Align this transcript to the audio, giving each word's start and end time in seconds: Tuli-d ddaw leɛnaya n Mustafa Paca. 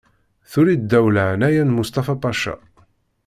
Tuli-d 0.51 0.81
ddaw 0.85 1.05
leɛnaya 1.15 1.63
n 1.63 1.73
Mustafa 1.77 2.13
Paca. 2.21 2.55